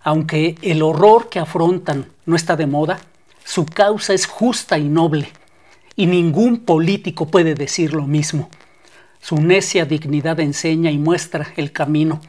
Aunque 0.03 0.57
el 0.63 0.83
horror 0.83 1.29
que 1.29 1.39
afrontan 1.39 2.07
no 2.25 2.37
está 2.37 2.57
de 2.57 2.67
moda, 2.67 2.99
su 3.45 3.67
causa 3.67 4.15
es 4.15 4.27
justa 4.27 4.79
y 4.79 4.89
noble, 4.89 5.31
y 5.95 6.07
ningún 6.07 6.59
político 6.61 7.29
puede 7.29 7.55
decir 7.55 7.93
lo 7.93 8.07
mismo. 8.07 8.49
Su 9.21 9.37
necia 9.37 9.85
dignidad 9.85 10.41
enseña 10.41 10.91
y 10.91 10.99
muestra 10.99 11.53
el 11.57 11.73
camino. 11.73 12.21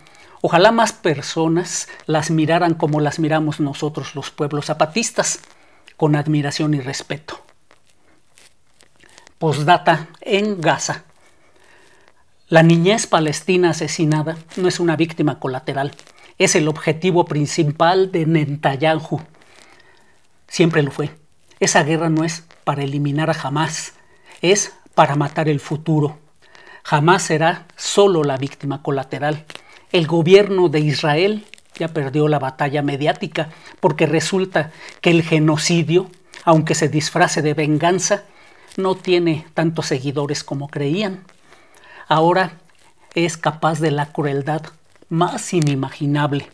Ojalá 0.41 0.71
más 0.71 0.93
personas 0.93 1.87
las 2.05 2.29
miraran 2.29 2.73
como 2.73 2.99
las 2.99 3.19
miramos 3.19 3.59
nosotros 3.59 4.15
los 4.15 4.31
pueblos 4.31 4.65
zapatistas, 4.65 5.39
con 5.95 6.15
admiración 6.15 6.73
y 6.73 6.79
respeto. 6.79 7.41
Postdata 9.39 10.07
en 10.21 10.61
Gaza. 10.61 11.03
La 12.49 12.63
niñez 12.63 13.07
palestina 13.07 13.71
asesinada 13.71 14.37
no 14.55 14.67
es 14.67 14.79
una 14.79 14.95
víctima 14.95 15.39
colateral, 15.39 15.91
es 16.37 16.55
el 16.55 16.67
objetivo 16.67 17.25
principal 17.25 18.11
de 18.11 18.25
Netanyahu, 18.25 19.21
Siempre 20.47 20.81
lo 20.81 20.91
fue. 20.91 21.11
Esa 21.59 21.83
guerra 21.83 22.09
no 22.09 22.23
es 22.23 22.43
para 22.63 22.83
eliminar 22.83 23.29
a 23.29 23.33
Hamas, 23.33 23.93
es 24.41 24.73
para 24.95 25.15
matar 25.15 25.49
el 25.49 25.59
futuro. 25.59 26.17
Jamás 26.83 27.23
será 27.23 27.65
solo 27.75 28.23
la 28.23 28.37
víctima 28.37 28.81
colateral. 28.81 29.45
El 29.97 30.05
gobierno 30.05 30.69
de 30.69 30.79
Israel 30.79 31.43
ya 31.73 31.87
perdió 31.87 32.27
la 32.27 32.37
batalla 32.37 32.83
mediática 32.83 33.49
porque 33.79 34.05
resulta 34.05 34.71
que 35.01 35.09
el 35.09 35.23
genocidio, 35.23 36.11
aunque 36.43 36.75
se 36.75 36.87
disfrace 36.87 37.41
de 37.41 37.55
venganza, 37.55 38.21
no 38.75 38.93
tiene 38.93 39.47
tantos 39.55 39.87
seguidores 39.87 40.43
como 40.43 40.67
creían. 40.67 41.23
Ahora 42.07 42.59
es 43.15 43.37
capaz 43.37 43.79
de 43.79 43.89
la 43.89 44.11
crueldad 44.11 44.61
más 45.09 45.51
inimaginable. 45.51 46.47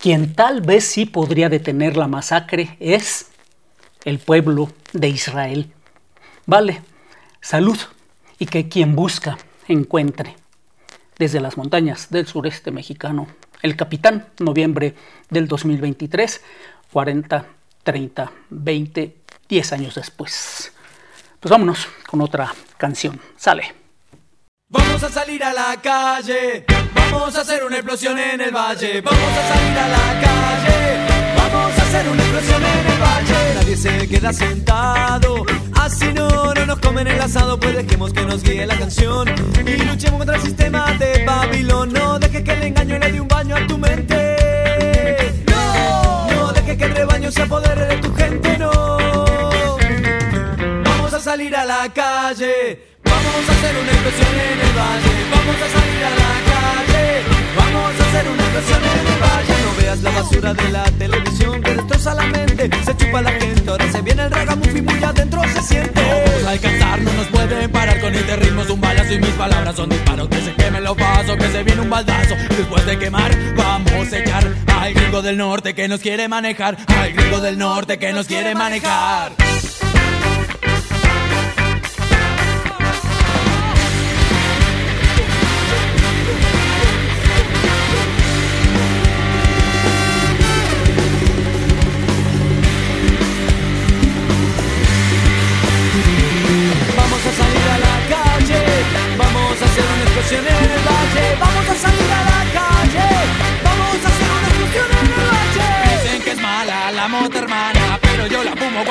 Quien 0.00 0.32
tal 0.32 0.62
vez 0.62 0.86
sí 0.86 1.04
podría 1.04 1.50
detener 1.50 1.98
la 1.98 2.08
masacre 2.08 2.78
es 2.80 3.32
el 4.06 4.18
pueblo 4.18 4.70
de 4.94 5.08
Israel. 5.10 5.74
Vale, 6.46 6.80
salud 7.42 7.76
y 8.38 8.46
que 8.46 8.70
quien 8.70 8.96
busca 8.96 9.36
encuentre. 9.68 10.36
Desde 11.18 11.40
las 11.40 11.56
montañas 11.56 12.10
del 12.10 12.26
sureste 12.26 12.70
mexicano, 12.70 13.26
el 13.62 13.76
capitán, 13.76 14.28
noviembre 14.38 14.94
del 15.30 15.48
2023, 15.48 16.42
40, 16.92 17.46
30, 17.82 18.32
20, 18.50 19.16
10 19.48 19.72
años 19.72 19.94
después. 19.94 20.72
Pues 21.40 21.50
vámonos 21.50 21.88
con 22.06 22.20
otra 22.20 22.52
canción. 22.76 23.20
Sale. 23.36 23.74
Vamos 24.68 25.02
a 25.02 25.08
salir 25.08 25.44
a 25.44 25.52
la 25.52 25.80
calle 25.80 26.66
Vamos 27.10 27.36
a 27.36 27.40
hacer 27.40 27.64
una 27.64 27.76
explosión 27.76 28.18
en 28.18 28.40
el 28.40 28.50
valle. 28.50 29.00
Vamos 29.00 29.20
a 29.20 29.54
salir 29.54 29.78
a 29.78 29.88
la 29.88 30.20
calle. 30.20 31.34
Vamos 31.36 31.78
a 31.78 31.82
hacer 31.82 32.08
una 32.08 32.22
explosión 32.22 32.62
en 32.62 32.86
el 32.92 33.00
valle. 33.00 33.54
Nadie 33.54 33.76
se 33.76 34.08
queda 34.08 34.32
sentado. 34.32 35.46
Así 35.86 36.12
no, 36.12 36.52
no 36.52 36.66
nos 36.66 36.80
comen 36.80 37.06
el 37.06 37.20
asado. 37.20 37.60
Pues 37.60 37.76
dejemos 37.76 38.12
que 38.12 38.22
nos 38.22 38.42
guíe 38.42 38.66
la 38.66 38.76
canción. 38.76 39.28
Y 39.28 39.84
luchemos 39.84 40.18
contra 40.18 40.34
el 40.34 40.42
sistema 40.42 40.92
de 40.98 41.24
Babilón. 41.24 41.92
No 41.92 42.18
dejes 42.18 42.42
que 42.42 42.52
el 42.54 42.62
engaño 42.64 42.98
le 42.98 43.12
dé 43.12 43.20
un 43.20 43.28
baño 43.28 43.54
a 43.54 43.64
tu 43.68 43.78
mente. 43.78 44.16
No, 45.46 46.28
no 46.32 46.52
dejes 46.52 46.76
que 46.76 46.84
el 46.86 46.92
rebaño 46.92 47.30
se 47.30 47.42
apodere 47.42 47.86
de 47.86 47.96
tu 47.98 48.12
gente. 48.16 48.58
No. 48.58 48.96
Vamos 50.82 51.14
a 51.14 51.20
salir 51.20 51.54
a 51.54 51.64
la 51.64 51.88
calle. 51.94 52.80
Vamos 53.04 53.48
a 53.48 53.52
hacer 53.52 53.76
una 53.80 53.92
explosión 53.92 54.34
en 54.42 54.58
el 54.66 54.72
valle. 54.76 55.12
Vamos 55.30 55.56
a 55.62 55.68
salir 55.76 56.02
a 56.04 56.10
la 56.10 56.32
calle. 56.50 57.22
Vamos 57.56 57.92
a 58.00 58.08
hacer 58.08 58.28
una 58.28 58.42
explosión 58.42 58.82
en 58.82 59.06
el 59.06 59.20
valle. 59.22 59.54
No 59.64 59.80
veas 59.80 60.02
la 60.02 60.10
basura 60.10 60.52
de 60.52 60.68
la 60.68 60.84
televisión 60.98 61.62
la 62.14 62.26
mente. 62.26 62.70
Se 62.84 62.96
chupa 62.96 63.22
la 63.22 63.30
gente. 63.32 63.70
Ahora 63.70 63.90
se 63.90 64.02
viene 64.02 64.24
el 64.24 64.30
ragamuffin 64.30 64.84
muy 64.84 65.02
adentro 65.02 65.42
se 65.48 65.62
siente. 65.62 66.00
Vamos 66.00 66.44
a 66.46 66.50
alcanzar, 66.50 67.00
no 67.00 67.12
nos 67.12 67.26
pueden 67.26 67.70
parar 67.70 68.00
con 68.00 68.14
este 68.14 68.36
ritmo. 68.36 68.62
Es 68.62 68.70
un 68.70 68.80
balazo 68.80 69.12
y 69.12 69.18
mis 69.18 69.30
palabras 69.30 69.76
son 69.76 69.88
disparos. 69.88 70.28
Que 70.28 70.40
se 70.40 70.54
queme 70.54 70.80
lo 70.80 70.94
paso, 70.94 71.36
que 71.36 71.48
se 71.48 71.62
viene 71.62 71.80
un 71.80 71.90
baldazo. 71.90 72.34
Después 72.56 72.86
de 72.86 72.98
quemar, 72.98 73.30
vamos 73.56 74.12
a 74.12 74.18
echar 74.18 74.44
al 74.66 74.94
gringo 74.94 75.22
del 75.22 75.36
norte 75.36 75.74
que 75.74 75.88
nos 75.88 76.00
quiere 76.00 76.28
manejar. 76.28 76.76
Al 76.86 77.12
gringo 77.12 77.40
del 77.40 77.58
norte 77.58 77.98
que 77.98 78.12
nos 78.12 78.26
quiere 78.26 78.54
manejar. 78.54 79.32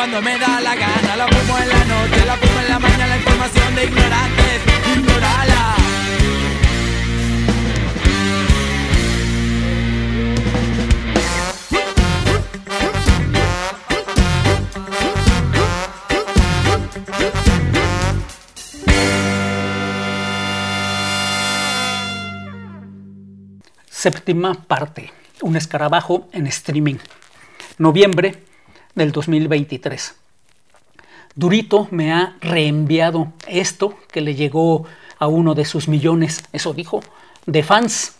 cuando 0.05 0.21
me 0.21 0.37
da 0.37 0.61
la 0.61 0.75
gana. 0.75 1.15
La 1.15 1.27
fumo 1.27 1.57
en 1.57 1.67
la 1.67 1.83
noche, 1.85 2.25
la 2.27 2.35
fumo 2.37 2.59
en 2.59 2.69
la 2.69 2.79
mañana, 2.79 3.07
la 3.07 3.17
información 3.17 3.75
de 3.75 3.83
ignorantes, 3.85 4.61
ignorala. 4.95 5.75
Séptima 23.89 24.53
parte, 24.53 25.11
un 25.41 25.55
escarabajo 25.55 26.29
en 26.31 26.45
streaming. 26.45 26.97
Noviembre 27.79 28.43
del 28.95 29.11
2023. 29.11 30.15
Durito 31.35 31.87
me 31.91 32.13
ha 32.13 32.37
reenviado 32.39 33.33
esto 33.47 33.97
que 34.11 34.21
le 34.21 34.35
llegó 34.35 34.85
a 35.19 35.27
uno 35.27 35.53
de 35.53 35.65
sus 35.65 35.87
millones, 35.87 36.43
eso 36.53 36.73
dijo, 36.73 37.01
de 37.45 37.61
fans. 37.61 38.17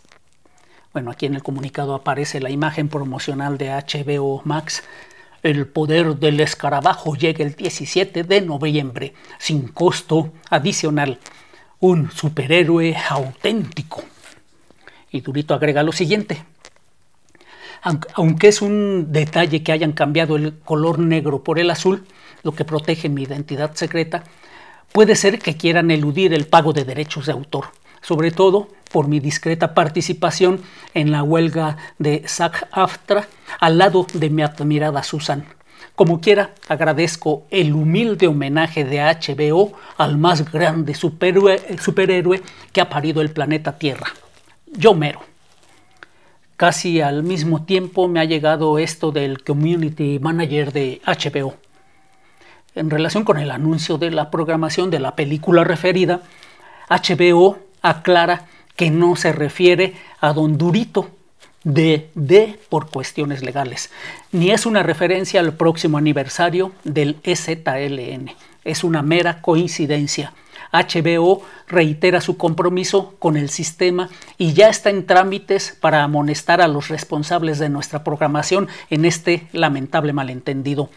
Bueno, 0.92 1.10
aquí 1.10 1.26
en 1.26 1.34
el 1.34 1.42
comunicado 1.42 1.94
aparece 1.94 2.40
la 2.40 2.50
imagen 2.50 2.88
promocional 2.88 3.58
de 3.58 3.70
HBO 3.70 4.42
Max. 4.44 4.82
El 5.42 5.66
poder 5.66 6.16
del 6.16 6.40
escarabajo 6.40 7.14
llega 7.14 7.44
el 7.44 7.54
17 7.54 8.24
de 8.24 8.40
noviembre, 8.40 9.14
sin 9.38 9.68
costo 9.68 10.32
adicional. 10.50 11.18
Un 11.80 12.10
superhéroe 12.10 12.96
auténtico. 13.08 14.02
Y 15.10 15.20
Durito 15.20 15.54
agrega 15.54 15.82
lo 15.82 15.92
siguiente. 15.92 16.42
Aunque 17.82 18.48
es 18.48 18.62
un 18.62 19.12
detalle 19.12 19.62
que 19.62 19.72
hayan 19.72 19.92
cambiado 19.92 20.36
el 20.36 20.58
color 20.58 20.98
negro 20.98 21.42
por 21.44 21.58
el 21.58 21.70
azul, 21.70 22.04
lo 22.42 22.52
que 22.52 22.64
protege 22.64 23.08
mi 23.08 23.22
identidad 23.22 23.74
secreta, 23.74 24.24
puede 24.92 25.16
ser 25.16 25.38
que 25.38 25.56
quieran 25.56 25.90
eludir 25.90 26.32
el 26.32 26.46
pago 26.46 26.72
de 26.72 26.84
derechos 26.84 27.26
de 27.26 27.32
autor, 27.32 27.66
sobre 28.00 28.30
todo 28.30 28.68
por 28.92 29.08
mi 29.08 29.20
discreta 29.20 29.74
participación 29.74 30.60
en 30.94 31.10
la 31.10 31.22
huelga 31.22 31.76
de 31.98 32.22
SAG-AFTRA 32.24 33.26
al 33.60 33.78
lado 33.78 34.06
de 34.14 34.30
mi 34.30 34.42
admirada 34.42 35.02
Susan. 35.02 35.44
Como 35.94 36.20
quiera, 36.20 36.54
agradezco 36.68 37.46
el 37.50 37.72
humilde 37.72 38.26
homenaje 38.26 38.84
de 38.84 39.00
HBO 39.00 39.72
al 39.96 40.18
más 40.18 40.50
grande 40.52 40.94
superhéroe, 40.94 42.42
que 42.72 42.80
ha 42.80 42.88
parido 42.88 43.22
el 43.22 43.30
planeta 43.30 43.78
Tierra. 43.78 44.06
Yo. 44.66 44.94
Casi 46.56 47.02
al 47.02 47.22
mismo 47.22 47.64
tiempo 47.64 48.08
me 48.08 48.18
ha 48.18 48.24
llegado 48.24 48.78
esto 48.78 49.12
del 49.12 49.44
Community 49.44 50.18
Manager 50.18 50.72
de 50.72 51.02
HBO. 51.06 51.54
En 52.74 52.88
relación 52.88 53.24
con 53.24 53.38
el 53.38 53.50
anuncio 53.50 53.98
de 53.98 54.10
la 54.10 54.30
programación 54.30 54.90
de 54.90 54.98
la 54.98 55.14
película 55.14 55.64
referida, 55.64 56.22
HBO 56.88 57.58
aclara 57.82 58.46
que 58.74 58.90
no 58.90 59.16
se 59.16 59.32
refiere 59.32 59.94
a 60.20 60.32
Don 60.32 60.56
Durito 60.56 61.10
de 61.62 62.10
D 62.14 62.58
por 62.70 62.88
cuestiones 62.90 63.42
legales, 63.42 63.90
ni 64.32 64.50
es 64.50 64.64
una 64.64 64.82
referencia 64.82 65.40
al 65.40 65.54
próximo 65.54 65.98
aniversario 65.98 66.72
del 66.84 67.16
EZLN. 67.22 68.30
Es 68.64 68.82
una 68.82 69.02
mera 69.02 69.42
coincidencia. 69.42 70.32
HBO 70.72 71.42
reitera 71.68 72.20
su 72.20 72.36
compromiso 72.36 73.14
con 73.18 73.36
el 73.36 73.50
sistema 73.50 74.08
y 74.38 74.52
ya 74.52 74.68
está 74.68 74.90
en 74.90 75.06
trámites 75.06 75.76
para 75.80 76.02
amonestar 76.02 76.60
a 76.60 76.68
los 76.68 76.88
responsables 76.88 77.58
de 77.58 77.68
nuestra 77.68 78.04
programación 78.04 78.68
en 78.90 79.04
este 79.04 79.48
lamentable 79.52 80.12
malentendido. 80.12 80.90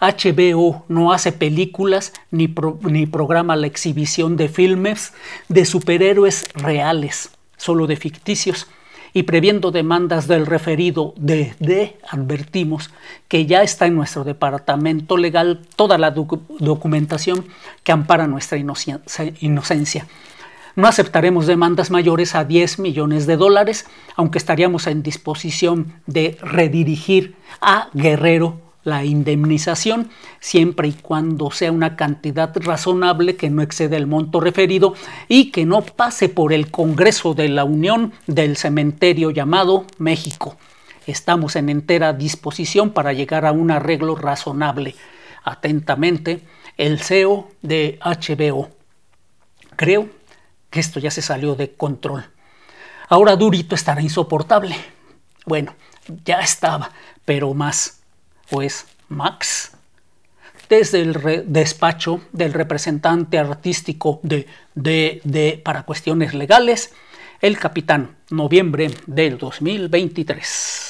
HBO 0.00 0.84
no 0.88 1.12
hace 1.12 1.30
películas 1.30 2.12
ni, 2.30 2.54
ni 2.82 3.06
programa 3.06 3.56
la 3.56 3.66
exhibición 3.66 4.36
de 4.36 4.48
filmes 4.48 5.12
de 5.48 5.64
superhéroes 5.66 6.48
reales, 6.54 7.30
solo 7.56 7.86
de 7.86 7.96
ficticios 7.96 8.66
y 9.12 9.24
previendo 9.24 9.70
demandas 9.70 10.28
del 10.28 10.46
referido 10.46 11.14
de 11.16 11.96
advertimos 12.08 12.90
que 13.28 13.46
ya 13.46 13.62
está 13.62 13.86
en 13.86 13.96
nuestro 13.96 14.24
departamento 14.24 15.16
legal 15.16 15.60
toda 15.76 15.98
la 15.98 16.10
documentación 16.10 17.46
que 17.82 17.92
ampara 17.92 18.26
nuestra 18.26 18.58
inocencia. 18.58 20.06
No 20.76 20.86
aceptaremos 20.86 21.46
demandas 21.46 21.90
mayores 21.90 22.34
a 22.34 22.44
10 22.44 22.78
millones 22.78 23.26
de 23.26 23.36
dólares, 23.36 23.86
aunque 24.14 24.38
estaríamos 24.38 24.86
en 24.86 25.02
disposición 25.02 25.94
de 26.06 26.38
redirigir 26.40 27.34
a 27.60 27.90
Guerrero 27.92 28.69
la 28.82 29.04
indemnización 29.04 30.10
siempre 30.40 30.88
y 30.88 30.92
cuando 30.92 31.50
sea 31.50 31.72
una 31.72 31.96
cantidad 31.96 32.52
razonable 32.56 33.36
que 33.36 33.50
no 33.50 33.62
excede 33.62 33.96
el 33.96 34.06
monto 34.06 34.40
referido 34.40 34.94
y 35.28 35.50
que 35.50 35.66
no 35.66 35.82
pase 35.82 36.28
por 36.28 36.52
el 36.52 36.70
Congreso 36.70 37.34
de 37.34 37.48
la 37.48 37.64
Unión 37.64 38.12
del 38.26 38.56
cementerio 38.56 39.30
llamado 39.30 39.84
México. 39.98 40.56
Estamos 41.06 41.56
en 41.56 41.68
entera 41.68 42.12
disposición 42.12 42.90
para 42.90 43.12
llegar 43.12 43.46
a 43.46 43.52
un 43.52 43.70
arreglo 43.70 44.14
razonable. 44.14 44.94
Atentamente, 45.42 46.42
el 46.76 47.00
CEO 47.00 47.48
de 47.62 47.98
HBO. 48.02 48.70
Creo 49.76 50.08
que 50.70 50.80
esto 50.80 51.00
ya 51.00 51.10
se 51.10 51.22
salió 51.22 51.54
de 51.54 51.72
control. 51.72 52.24
Ahora 53.08 53.34
Durito 53.36 53.74
estará 53.74 54.00
insoportable. 54.00 54.76
Bueno, 55.44 55.74
ya 56.24 56.40
estaba, 56.40 56.92
pero 57.24 57.52
más 57.54 57.99
pues 58.50 58.86
Max. 59.08 59.72
Desde 60.68 61.00
el 61.00 61.44
despacho 61.46 62.20
del 62.32 62.52
representante 62.52 63.38
artístico 63.38 64.20
de, 64.22 65.60
para 65.64 65.84
cuestiones 65.84 66.34
legales, 66.34 66.92
el 67.40 67.58
capitán, 67.58 68.16
noviembre 68.30 68.90
del 69.06 69.38
2023. 69.38 70.89